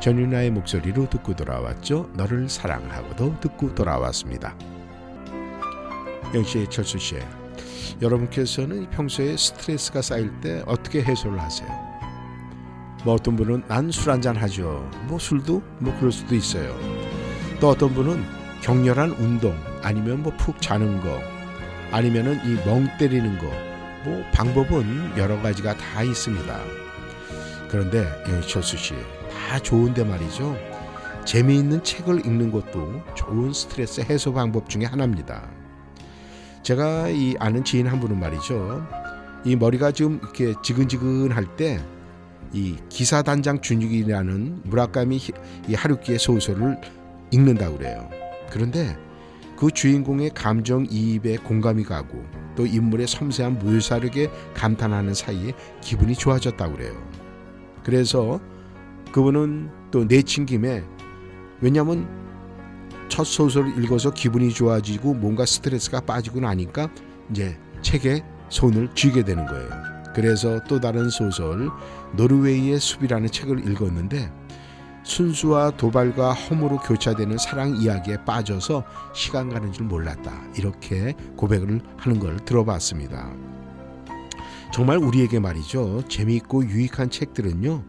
전윤아의 0.00 0.50
목소리로 0.52 1.08
듣고 1.10 1.34
돌아왔죠. 1.34 2.08
너를 2.14 2.48
사랑하고도 2.48 3.40
듣고 3.40 3.74
돌아왔습니다. 3.74 4.54
영씨 6.34 6.66
철수 6.70 6.98
씨, 6.98 7.16
여러분께서는 8.00 8.88
평소에 8.90 9.36
스트레스가 9.36 10.02
쌓일 10.02 10.30
때 10.40 10.62
어떻게 10.66 11.02
해소를 11.02 11.40
하세요? 11.40 11.68
뭐 13.04 13.14
어떤 13.14 13.36
분은 13.36 13.64
난 13.68 13.90
술 13.90 14.10
한잔 14.12 14.36
하죠. 14.36 14.88
뭐 15.06 15.18
술도 15.18 15.62
뭐 15.78 15.94
그럴 15.98 16.12
수도 16.12 16.34
있어요. 16.34 16.76
또 17.60 17.70
어떤 17.70 17.92
분은 17.94 18.24
격렬한 18.60 19.12
운동 19.12 19.56
아니면 19.82 20.22
뭐 20.22 20.32
푹 20.36 20.60
자는 20.60 21.00
거 21.00 21.20
아니면은 21.90 22.36
이 22.44 22.54
멍 22.66 22.88
때리는 22.98 23.38
거 23.38 23.68
뭐 24.04 24.22
방법은 24.32 25.18
여러 25.18 25.42
가지가 25.42 25.76
다 25.76 26.04
있습니다. 26.04 26.60
그런데 27.68 28.06
영철수 28.28 28.76
씨, 28.76 28.94
다 29.38 29.58
좋은데 29.58 30.04
말이죠. 30.04 30.56
재미있는 31.24 31.84
책을 31.84 32.26
읽는 32.26 32.50
것도 32.50 33.02
좋은 33.14 33.52
스트레스 33.52 34.00
해소 34.00 34.32
방법 34.32 34.68
중에 34.68 34.84
하나입니다. 34.84 35.48
제가 36.62 37.08
이 37.10 37.36
아는 37.38 37.64
지인 37.64 37.86
한 37.86 38.00
분은 38.00 38.18
말이죠. 38.18 38.86
이 39.44 39.56
머리가 39.56 39.92
좀 39.92 40.18
이렇게 40.22 40.54
지근지근할 40.62 41.56
때 41.56 41.80
이 42.52 42.76
기사단장 42.88 43.60
준익이라는 43.60 44.62
무라카미 44.64 45.20
이 45.68 45.74
하루키의 45.74 46.18
소설을 46.18 46.80
읽는다고 47.30 47.78
그래요. 47.78 48.08
그런데 48.50 48.96
그 49.56 49.70
주인공의 49.70 50.30
감정 50.34 50.86
이입에 50.88 51.36
공감이 51.38 51.84
가고 51.84 52.24
또 52.56 52.64
인물의 52.64 53.06
섬세한 53.06 53.58
묘사력에 53.58 54.30
감탄하는 54.54 55.14
사이에 55.14 55.52
기분이 55.80 56.14
좋아졌다고 56.14 56.74
그래요. 56.74 56.92
그래서 57.84 58.40
그분은 59.12 59.70
또 59.90 60.04
내친 60.04 60.46
김에 60.46 60.84
왜냐하면 61.60 62.08
첫 63.08 63.24
소설을 63.24 63.82
읽어서 63.82 64.10
기분이 64.10 64.50
좋아지고 64.50 65.14
뭔가 65.14 65.46
스트레스가 65.46 66.00
빠지고 66.00 66.40
나니까 66.40 66.88
이제 67.30 67.58
책에 67.82 68.22
손을 68.48 68.88
쥐게 68.94 69.24
되는 69.24 69.46
거예요. 69.46 69.70
그래서 70.14 70.60
또 70.68 70.80
다른 70.80 71.10
소설 71.10 71.68
노르웨이의 72.16 72.78
숲이라는 72.80 73.30
책을 73.30 73.70
읽었는데 73.70 74.32
순수와 75.04 75.70
도발과 75.72 76.32
허무로 76.32 76.78
교차되는 76.78 77.38
사랑 77.38 77.76
이야기에 77.76 78.24
빠져서 78.24 78.84
시간 79.14 79.48
가는 79.48 79.72
줄 79.72 79.86
몰랐다. 79.86 80.32
이렇게 80.56 81.14
고백을 81.36 81.80
하는 81.96 82.18
걸 82.18 82.36
들어봤습니다. 82.36 83.32
정말 84.72 84.98
우리에게 84.98 85.38
말이죠. 85.38 86.02
재미있고 86.08 86.66
유익한 86.66 87.08
책들은요. 87.08 87.84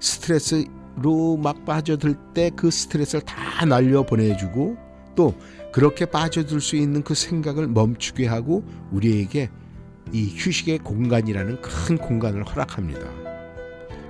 스트레스로 0.00 1.36
막 1.36 1.64
빠져들 1.64 2.14
때 2.34 2.50
그 2.56 2.70
스트레스를 2.70 3.24
다 3.24 3.64
날려 3.66 4.04
보내주고 4.04 4.76
또 5.14 5.34
그렇게 5.72 6.06
빠져들 6.06 6.60
수 6.60 6.76
있는 6.76 7.02
그 7.02 7.14
생각을 7.14 7.66
멈추게 7.68 8.26
하고 8.26 8.64
우리에게 8.92 9.50
이 10.12 10.34
휴식의 10.36 10.78
공간이라는 10.78 11.60
큰 11.60 11.98
공간을 11.98 12.44
허락합니다. 12.44 13.00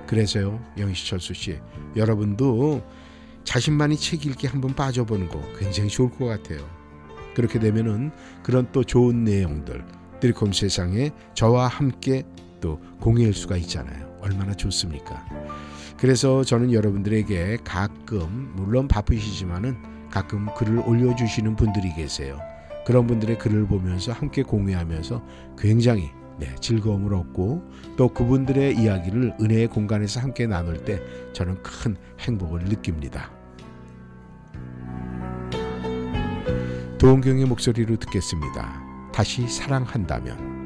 그래서요, 0.07 0.63
영희철수 0.77 1.33
씨, 1.33 1.59
여러분도 1.95 2.81
자신만이 3.43 3.97
책 3.97 4.25
읽기 4.25 4.47
한번 4.47 4.73
빠져보는 4.73 5.27
거 5.29 5.41
굉장히 5.57 5.89
좋을 5.89 6.09
것 6.11 6.25
같아요. 6.25 6.59
그렇게 7.35 7.59
되면은 7.59 8.11
그런 8.43 8.67
또 8.71 8.83
좋은 8.83 9.23
내용들, 9.23 9.83
드리콤 10.19 10.53
세상에 10.53 11.11
저와 11.33 11.67
함께 11.67 12.23
또 12.61 12.79
공유할 12.99 13.33
수가 13.33 13.57
있잖아요. 13.57 14.17
얼마나 14.21 14.53
좋습니까? 14.53 15.25
그래서 15.99 16.45
저는 16.45 16.71
여러분들에게 16.71 17.57
가끔 17.63 18.53
물론 18.55 18.87
바쁘시지만은 18.87 19.77
가끔 20.09 20.47
글을 20.55 20.79
올려주시는 20.87 21.57
분들이 21.57 21.93
계세요. 21.93 22.39
그런 22.85 23.05
분들의 23.05 23.37
글을 23.37 23.67
보면서 23.67 24.13
함께 24.13 24.41
공유하면서 24.41 25.21
굉장히 25.57 26.09
네, 26.39 26.55
즐거움을 26.61 27.13
얻고 27.13 27.69
또 27.97 28.07
그분들의 28.07 28.77
이야기를 28.77 29.35
은혜의 29.41 29.67
공간에서 29.67 30.21
함께 30.21 30.47
나눌 30.47 30.85
때 30.85 31.01
저는 31.33 31.61
큰 31.61 31.97
행복을 32.21 32.61
느낍니다. 32.61 33.29
도원경의 36.97 37.45
목소리로 37.45 37.97
듣겠습니다. 37.97 38.81
다시 39.13 39.47
사랑한다면 39.49 40.58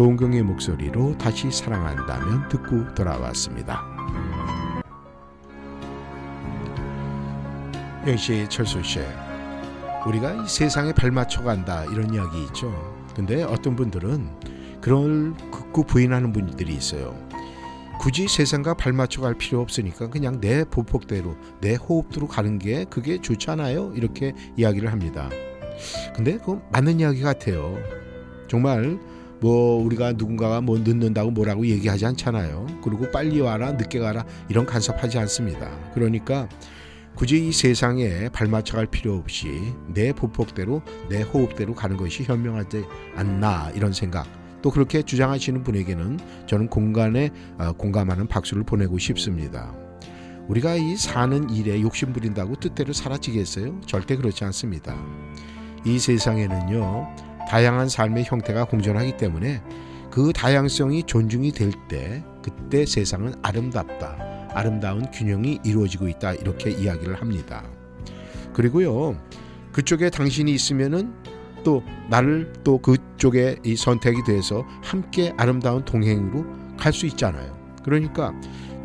도은경의 0.00 0.44
목소리로 0.44 1.18
다시 1.18 1.50
사랑한다면 1.50 2.48
듣고 2.48 2.94
돌아왔습니다. 2.94 3.84
영씨, 8.06 8.46
철수 8.48 8.82
씨, 8.82 9.00
우리가 10.06 10.42
이 10.42 10.48
세상에 10.48 10.94
발맞춰 10.94 11.42
간다 11.42 11.84
이런 11.84 12.14
이야기 12.14 12.44
있죠. 12.44 12.72
근데 13.14 13.42
어떤 13.42 13.76
분들은 13.76 14.80
그걸 14.80 15.34
극구 15.50 15.84
부인하는 15.84 16.32
분들이 16.32 16.72
있어요. 16.72 17.14
굳이 18.00 18.26
세상과 18.26 18.72
발맞춰 18.72 19.20
갈 19.20 19.34
필요 19.34 19.60
없으니까 19.60 20.08
그냥 20.08 20.40
내 20.40 20.64
보폭대로 20.64 21.36
내 21.60 21.74
호흡대로 21.74 22.26
가는 22.26 22.58
게 22.58 22.86
그게 22.86 23.20
좋잖아요. 23.20 23.92
이렇게 23.94 24.32
이야기를 24.56 24.90
합니다. 24.90 25.28
근데 26.16 26.38
그 26.38 26.58
맞는 26.72 27.00
이야기 27.00 27.20
같아요. 27.20 27.76
정말 28.48 28.98
뭐 29.40 29.82
우리가 29.82 30.12
누군가가 30.12 30.60
뭐 30.60 30.78
늦는다고 30.78 31.30
뭐라고 31.30 31.66
얘기하지 31.66 32.06
않잖아요. 32.06 32.66
그리고 32.82 33.10
빨리 33.10 33.40
와라 33.40 33.72
늦게 33.72 33.98
가라 33.98 34.24
이런 34.48 34.66
간섭하지 34.66 35.18
않습니다. 35.18 35.70
그러니까 35.94 36.48
굳이 37.14 37.48
이 37.48 37.52
세상에 37.52 38.28
발맞춰 38.28 38.76
갈 38.76 38.86
필요 38.86 39.14
없이 39.14 39.74
내 39.92 40.12
보폭대로 40.12 40.82
내 41.08 41.22
호흡대로 41.22 41.74
가는 41.74 41.96
것이 41.96 42.22
현명하지 42.22 42.84
않나 43.16 43.72
이런 43.74 43.92
생각 43.92 44.26
또 44.62 44.70
그렇게 44.70 45.02
주장하시는 45.02 45.62
분에게는 45.62 46.18
저는 46.46 46.68
공간에 46.68 47.30
어, 47.58 47.72
공감하는 47.72 48.26
박수를 48.26 48.62
보내고 48.62 48.98
싶습니다. 48.98 49.74
우리가 50.48 50.74
이 50.74 50.96
사는 50.96 51.48
일에 51.50 51.80
욕심 51.80 52.12
부린다고 52.12 52.56
뜻대로 52.56 52.92
사라지겠어요? 52.92 53.80
절대 53.86 54.16
그렇지 54.16 54.44
않습니다. 54.44 54.96
이 55.84 55.98
세상에는요 55.98 57.29
다양한 57.50 57.88
삶의 57.88 58.26
형태가 58.28 58.66
공존하기 58.66 59.16
때문에 59.16 59.60
그 60.08 60.32
다양성이 60.32 61.02
존중이 61.02 61.50
될 61.50 61.72
때 61.88 62.22
그때 62.44 62.86
세상은 62.86 63.34
아름답다. 63.42 64.48
아름다운 64.54 65.10
균형이 65.10 65.58
이루어지고 65.64 66.06
있다. 66.06 66.34
이렇게 66.34 66.70
이야기를 66.70 67.20
합니다. 67.20 67.64
그리고요. 68.52 69.16
그쪽에 69.72 70.10
당신이 70.10 70.52
있으면은 70.52 71.12
또 71.64 71.82
나를 72.08 72.52
또 72.62 72.78
그쪽에 72.78 73.56
이 73.64 73.74
선택이 73.74 74.22
돼서 74.24 74.64
함께 74.80 75.34
아름다운 75.36 75.84
동행으로 75.84 76.46
갈 76.78 76.92
수 76.92 77.04
있잖아요. 77.06 77.58
그러니까 77.82 78.32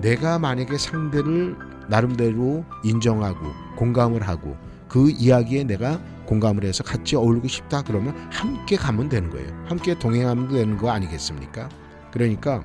내가 0.01 0.39
만약에 0.39 0.76
상대를 0.80 1.55
나름대로 1.88 2.66
인정하고 2.84 3.45
공감을 3.78 4.28
하고 4.28 4.57
그 4.88 5.11
이야기에 5.11 5.66
내가 5.66 5.99
공감을 6.26 6.63
해서 6.63 6.84
같이 6.84 7.15
어울리고 7.15 7.47
싶다 7.47 7.82
그러면 7.82 8.15
함께 8.32 8.76
가면 8.76 9.09
되는 9.09 9.30
거예요. 9.30 9.47
함께 9.67 9.97
동행하면 9.97 10.49
되는 10.49 10.78
거 10.78 10.89
아니겠습니까? 10.91 11.69
그러니까 12.11 12.63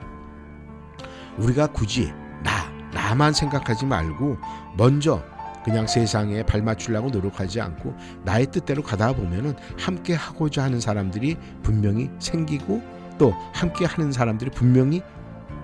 우리가 1.39 1.69
굳이 1.69 2.13
나 2.43 2.71
나만 2.93 3.33
생각하지 3.33 3.87
말고 3.87 4.37
먼저 4.77 5.23
그냥 5.65 5.87
세상에 5.87 6.43
발맞추려고 6.43 7.11
노력하지 7.11 7.61
않고 7.61 7.95
나의 8.25 8.47
뜻대로 8.47 8.83
가다 8.83 9.13
보면은 9.13 9.55
함께 9.79 10.15
하고자 10.15 10.65
하는 10.65 10.81
사람들이 10.81 11.37
분명히 11.63 12.11
생기고 12.19 12.83
또 13.19 13.35
함께 13.53 13.85
하는 13.85 14.11
사람들이 14.13 14.51
분명히 14.51 15.03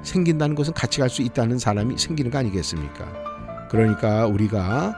생긴다는 0.03 0.55
것은 0.55 0.75
같이 0.75 1.01
갈 1.01 1.09
수 1.09 1.23
있다는 1.23 1.59
사람이 1.59 1.97
생기는 1.99 2.31
거 2.31 2.39
아니겠습니까? 2.39 3.07
그러니까 3.71 4.27
우리가 4.27 4.95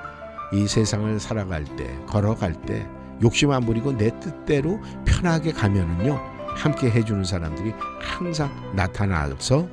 이 0.52 0.66
세상을 0.66 1.18
살아갈 1.20 1.64
때, 1.64 1.98
걸어갈 2.06 2.54
때 2.62 2.86
욕심 3.22 3.50
안 3.50 3.64
부리고 3.64 3.96
내 3.96 4.10
뜻대로 4.20 4.80
편하게 5.04 5.52
가면은요. 5.52 6.38
함께 6.46 6.90
해주는 6.90 7.22
사람들이 7.24 7.72
항상 8.00 8.50
나타나서 8.74 9.68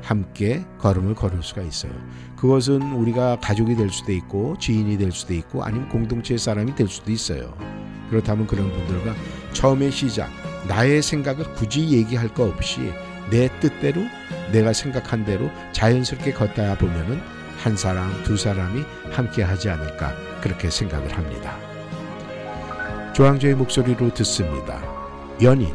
함께 0.00 0.64
걸음을 0.78 1.14
걸을 1.14 1.42
수가 1.42 1.62
있어요. 1.62 1.92
그것은 2.36 2.92
우리가 2.92 3.38
가족이 3.40 3.74
될 3.74 3.90
수도 3.90 4.12
있고 4.12 4.56
지인이 4.58 4.98
될 4.98 5.10
수도 5.12 5.32
있고 5.34 5.64
아니면 5.64 5.88
공동체 5.88 6.36
사람이 6.36 6.74
될 6.74 6.88
수도 6.88 7.10
있어요. 7.10 7.56
그렇다면 8.10 8.46
그런 8.46 8.70
분들과 8.70 9.14
처음의 9.54 9.90
시작 9.90 10.30
나의 10.68 11.02
생각을 11.02 11.54
굳이 11.54 11.88
얘기할 11.90 12.28
거 12.34 12.44
없이 12.44 12.92
내 13.30 13.48
뜻대로 13.60 14.02
내가 14.52 14.72
생각한 14.72 15.24
대로 15.24 15.50
자연스럽게 15.72 16.32
걷다 16.34 16.76
보면은 16.76 17.20
한 17.58 17.76
사람 17.76 18.10
두 18.24 18.36
사람이 18.36 18.84
함께 19.10 19.42
하지 19.42 19.70
않을까 19.70 20.14
그렇게 20.40 20.70
생각을 20.70 21.16
합니다. 21.16 21.56
조항조의 23.14 23.54
목소리로 23.54 24.12
듣습니다. 24.14 24.82
연인 25.42 25.74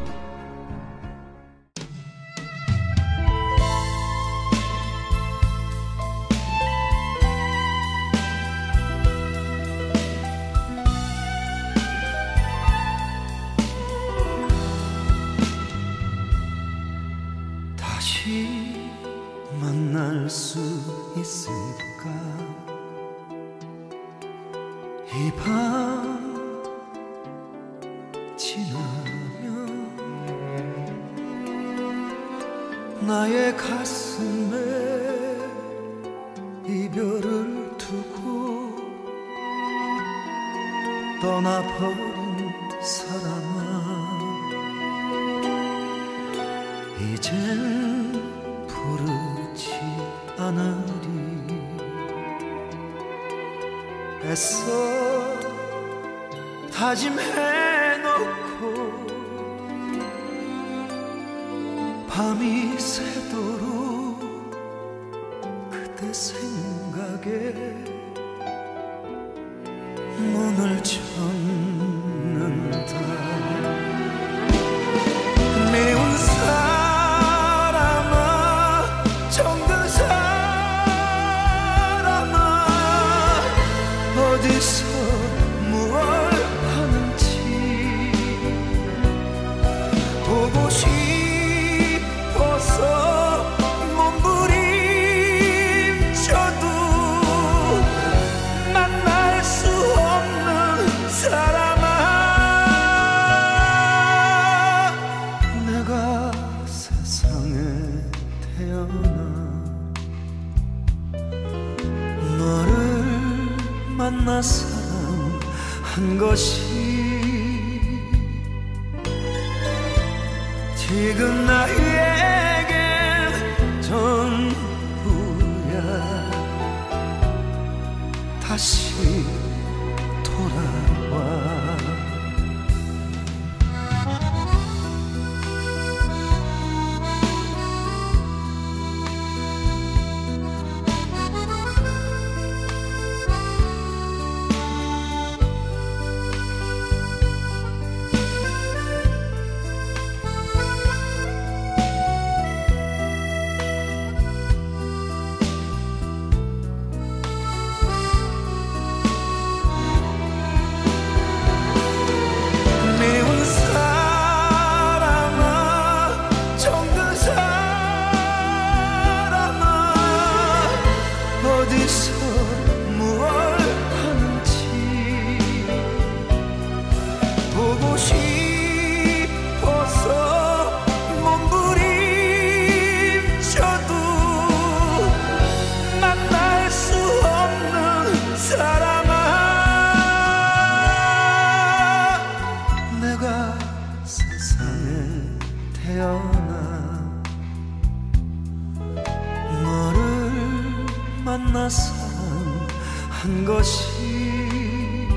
사랑한 201.70 203.44
것이 203.44 205.08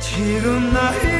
지금 0.00 0.72
나에 0.72 1.17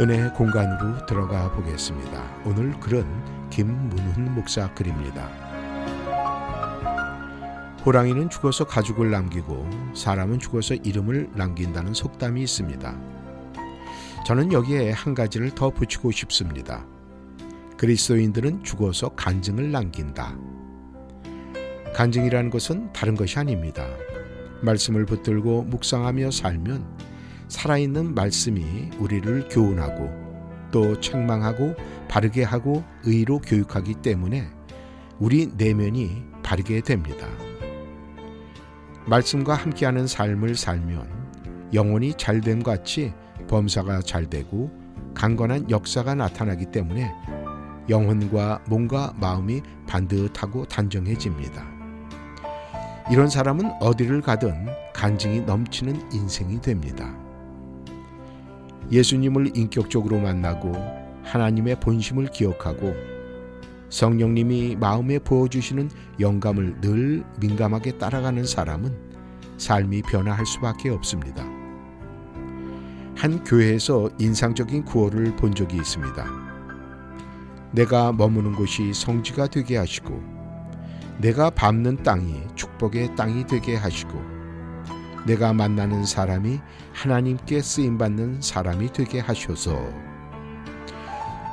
은혜의 0.00 0.32
공간으로 0.32 1.04
들어가 1.04 1.52
보겠습니다. 1.52 2.42
오늘 2.46 2.72
글은 2.80 3.04
김문훈 3.50 4.34
목사 4.34 4.72
글입니다. 4.72 5.26
호랑이는 7.84 8.30
죽어서 8.30 8.64
가죽을 8.64 9.10
남기고 9.10 9.92
사람은 9.94 10.38
죽어서 10.38 10.74
이름을 10.74 11.32
남긴다는 11.34 11.92
속담이 11.92 12.40
있습니다. 12.40 12.98
저는 14.26 14.54
여기에 14.54 14.92
한 14.92 15.14
가지를 15.14 15.50
더 15.50 15.68
붙이고 15.68 16.10
싶습니다. 16.12 16.86
그리스도인들은 17.76 18.64
죽어서 18.64 19.10
간증을 19.10 19.70
남긴다. 19.70 20.34
간증이라는 21.94 22.48
것은 22.48 22.90
다른 22.94 23.14
것이 23.14 23.38
아닙니다. 23.38 23.86
말씀을 24.62 25.04
붙들고 25.04 25.64
묵상하며 25.64 26.30
살면 26.30 26.99
살아있는 27.50 28.14
말씀이 28.14 28.90
우리를 28.98 29.48
교훈하고 29.50 30.10
또 30.70 30.98
책망하고 31.00 31.74
바르게 32.08 32.44
하고 32.44 32.84
의로 33.02 33.38
교육하기 33.40 33.94
때문에 33.96 34.48
우리 35.18 35.50
내면이 35.56 36.24
바르게 36.42 36.80
됩니다. 36.80 37.26
말씀과 39.06 39.54
함께하는 39.54 40.06
삶을 40.06 40.54
살면 40.54 41.70
영혼이 41.74 42.14
잘됨 42.16 42.62
같이 42.62 43.12
범사가 43.48 44.02
잘되고 44.02 44.70
강건한 45.14 45.68
역사가 45.70 46.14
나타나기 46.14 46.66
때문에 46.66 47.12
영혼과 47.88 48.62
몸과 48.68 49.12
마음이 49.16 49.62
반듯하고 49.88 50.66
단정해집니다. 50.66 51.66
이런 53.10 53.28
사람은 53.28 53.72
어디를 53.80 54.20
가든 54.20 54.68
간증이 54.94 55.40
넘치는 55.40 56.12
인생이 56.12 56.60
됩니다. 56.60 57.12
예수님을 58.90 59.56
인격적으로 59.56 60.18
만나고 60.18 60.72
하나님의 61.22 61.78
본심을 61.80 62.28
기억하고 62.28 62.94
성령님이 63.88 64.76
마음에 64.76 65.18
부어주시는 65.18 65.90
영감을 66.20 66.80
늘 66.80 67.24
민감하게 67.40 67.98
따라가는 67.98 68.44
사람은 68.44 68.94
삶이 69.58 70.02
변화할 70.02 70.46
수밖에 70.46 70.90
없습니다. 70.90 71.44
한 73.16 73.44
교회에서 73.44 74.08
인상적인 74.18 74.84
구호를 74.84 75.36
본 75.36 75.54
적이 75.54 75.76
있습니다. 75.76 76.24
내가 77.72 78.12
머무는 78.12 78.52
곳이 78.52 78.94
성지가 78.94 79.48
되게 79.48 79.76
하시고 79.76 80.22
내가 81.18 81.50
밟는 81.50 82.02
땅이 82.02 82.42
축복의 82.54 83.14
땅이 83.16 83.46
되게 83.46 83.76
하시고 83.76 84.29
내가 85.26 85.52
만나는 85.52 86.04
사람이 86.04 86.60
하나님께 86.92 87.60
쓰임 87.60 87.98
받는 87.98 88.40
사람이 88.40 88.92
되게 88.92 89.20
하셔서 89.20 89.78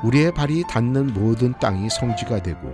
우리의 0.04 0.34
발이 0.34 0.64
닿는 0.70 1.14
모든 1.14 1.54
땅이 1.60 1.90
성지가 1.90 2.44
되고 2.44 2.74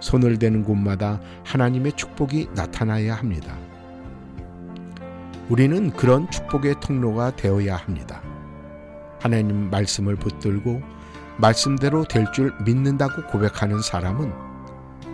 손을 0.00 0.38
대는 0.38 0.64
곳마다 0.64 1.20
하나님의 1.44 1.92
축복이 1.92 2.48
나타나야 2.54 3.14
합니다. 3.14 3.56
우리는 5.48 5.90
그런 5.90 6.30
축복의 6.30 6.76
통로가 6.80 7.36
되어야 7.36 7.76
합니다. 7.76 8.22
하나님 9.20 9.68
말씀을 9.70 10.16
붙들고 10.16 10.80
말씀대로 11.38 12.04
될 12.04 12.30
줄 12.32 12.52
믿는다고 12.64 13.26
고백하는 13.26 13.80
사람은 13.80 14.32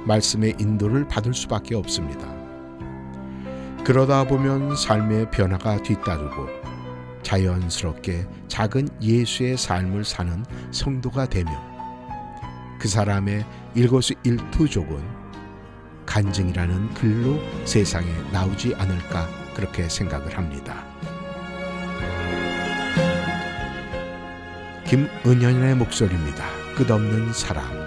말씀의 0.07 0.57
인도를 0.59 1.09
받을 1.09 1.35
수밖에 1.35 1.75
없습니다. 1.75 2.36
그러다 3.87 4.25
보면 4.25 4.75
삶의 4.75 5.31
변화가 5.31 5.81
뒤따르고 5.85 6.49
자연스럽게 7.23 8.27
작은 8.49 8.89
예수의 9.01 9.57
삶을 9.57 10.05
사는 10.05 10.45
성도가 10.73 11.27
되며 11.27 11.53
그 12.81 12.89
사람의 12.89 13.47
일거수일투족은 13.77 15.01
간증이라는 16.05 16.95
글로 16.95 17.39
세상에 17.65 18.13
나오지 18.33 18.75
않을까 18.75 19.29
그렇게 19.55 19.89
생각을 19.89 20.37
합니다. 20.37 20.85
김은현의 24.85 25.77
목소리입니다. 25.77 26.45
끝없는 26.75 27.33
사랑. 27.33 27.86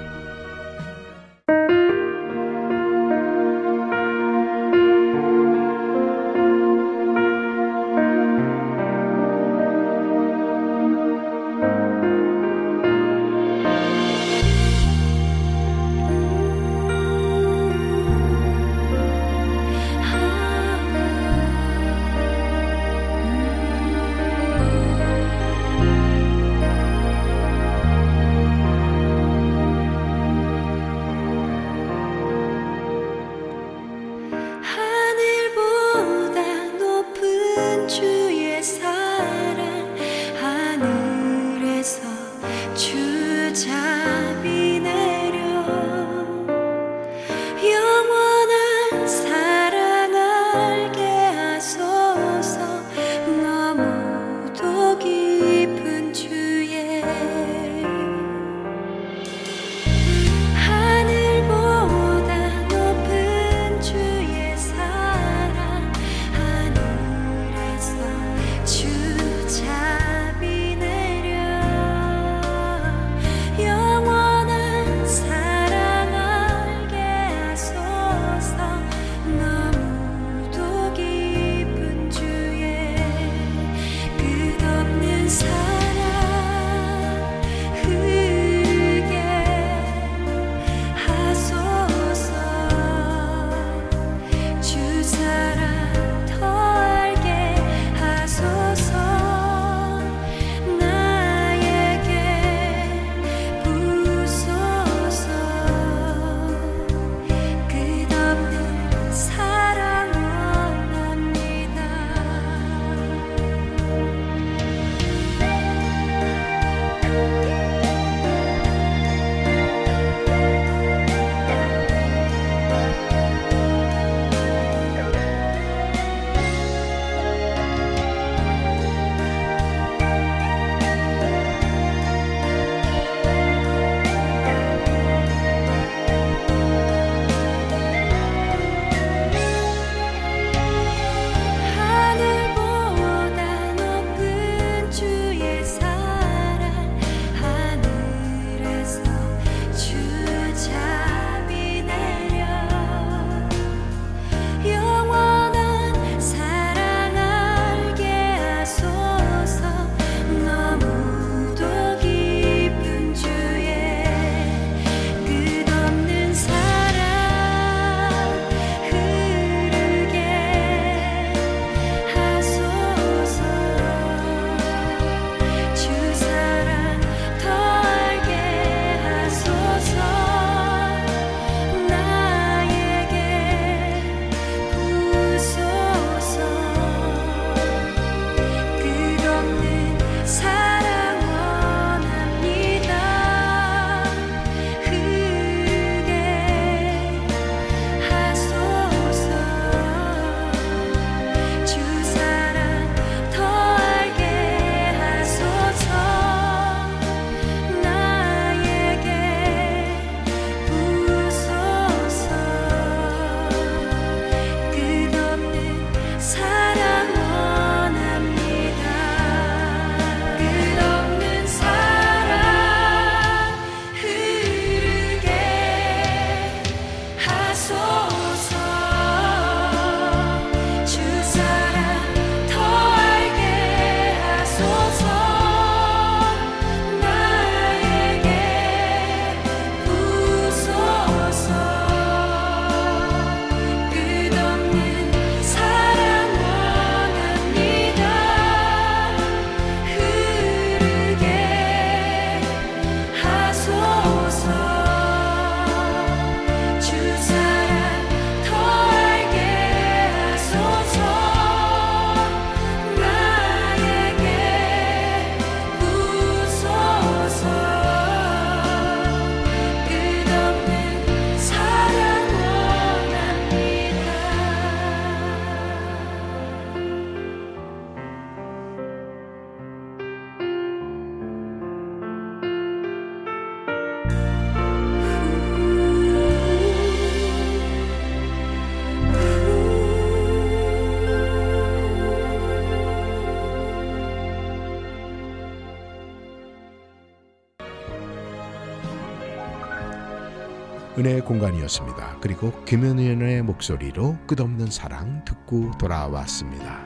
은혜의 300.99 301.21
공간이었습니다. 301.21 302.17
그리고 302.19 302.51
김현현의 302.65 303.41
목소리로 303.43 304.17
끝없는 304.27 304.67
사랑 304.67 305.23
듣고 305.23 305.71
돌아왔습니다. 305.79 306.77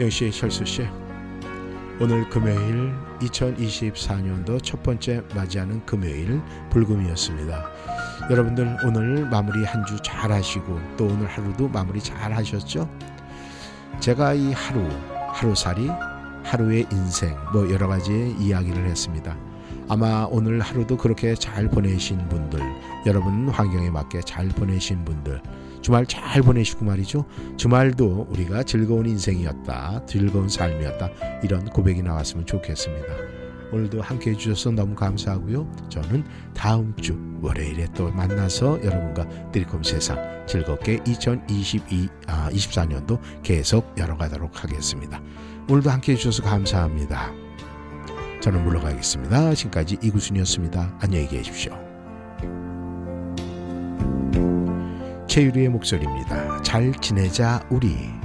영씨, 0.00 0.30
철수 0.32 0.64
씨, 0.64 0.88
오늘 2.00 2.26
금요일 2.30 2.94
2024년도 3.20 4.62
첫 4.62 4.82
번째 4.82 5.22
맞이하는 5.34 5.84
금요일 5.84 6.40
불금이었습니다. 6.70 7.62
여러분들 8.30 8.78
오늘 8.86 9.28
마무리 9.28 9.62
한 9.64 9.84
주 9.84 9.98
잘 10.02 10.32
하시고 10.32 10.80
또 10.96 11.04
오늘 11.04 11.26
하루도 11.26 11.68
마무리 11.68 12.00
잘 12.00 12.32
하셨죠? 12.32 12.88
제가 13.98 14.32
이 14.32 14.54
하루, 14.54 14.88
하루살이, 15.34 15.90
하루의 16.44 16.86
인생 16.90 17.36
뭐 17.52 17.70
여러 17.70 17.86
가지 17.88 18.34
이야기를 18.38 18.86
했습니다. 18.86 19.36
아마 19.90 20.24
오늘 20.30 20.60
하루도 20.60 20.96
그렇게 20.96 21.34
잘 21.34 21.66
보내신 21.68 22.16
분들, 22.28 22.60
여러분 23.06 23.48
환경에 23.48 23.90
맞게 23.90 24.20
잘 24.20 24.46
보내신 24.46 25.04
분들, 25.04 25.42
주말 25.82 26.06
잘 26.06 26.42
보내시고 26.42 26.84
말이죠. 26.84 27.24
주말도 27.56 28.28
우리가 28.30 28.62
즐거운 28.62 29.06
인생이었다, 29.06 30.06
즐거운 30.06 30.48
삶이었다 30.48 31.10
이런 31.42 31.64
고백이 31.64 32.04
나왔으면 32.04 32.46
좋겠습니다. 32.46 33.08
오늘도 33.72 34.00
함께 34.00 34.30
해주셔서 34.30 34.70
너무 34.70 34.94
감사하고요. 34.94 35.68
저는 35.88 36.24
다음 36.54 36.94
주 36.94 37.18
월요일에 37.42 37.88
또 37.92 38.12
만나서 38.12 38.84
여러분과 38.84 39.50
드리콤 39.50 39.82
세상 39.82 40.18
즐겁게 40.46 41.00
2022, 41.04 42.08
아, 42.28 42.48
24년도 42.52 43.18
계속 43.42 43.92
열어가도록 43.98 44.62
하겠습니다. 44.62 45.20
오늘도 45.68 45.90
함께 45.90 46.12
해주셔서 46.12 46.44
감사합니다. 46.44 47.49
저는 48.40 48.64
물러가겠습니다. 48.64 49.54
지금까지 49.54 49.98
이구순이었습니다. 50.02 50.96
안녕히 51.00 51.28
계십시오. 51.28 51.78
최유리의 55.28 55.68
목소리입니다. 55.68 56.62
잘 56.62 56.92
지내자 56.94 57.64
우리. 57.70 58.19